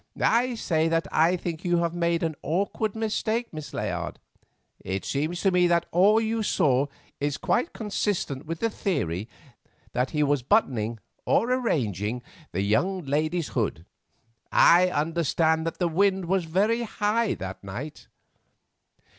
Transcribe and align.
"I 0.19 0.55
say 0.55 0.87
that 0.87 1.05
I 1.11 1.35
think 1.37 1.63
you 1.63 1.77
have 1.77 1.93
made 1.93 2.23
an 2.23 2.33
awkward 2.41 2.95
mistake, 2.95 3.53
Miss 3.53 3.71
Layard. 3.71 4.17
It 4.83 5.05
seems 5.05 5.41
to 5.41 5.51
me 5.51 5.67
that 5.67 5.85
all 5.91 6.19
you 6.19 6.41
saw 6.41 6.87
is 7.19 7.37
quite 7.37 7.71
consistent 7.71 8.47
with 8.47 8.61
the 8.61 8.69
theory 8.71 9.29
that 9.91 10.09
he 10.09 10.23
was 10.23 10.41
buttoning 10.41 10.97
or 11.23 11.51
arranging 11.51 12.23
the 12.51 12.61
young 12.63 13.05
lady's 13.05 13.49
hood. 13.49 13.85
I 14.51 14.89
understand 14.89 15.67
that 15.67 15.77
the 15.77 15.87
wind 15.87 16.25
was 16.25 16.45
very 16.45 16.81
high 16.81 17.35
that 17.35 17.63
night." 17.63 18.07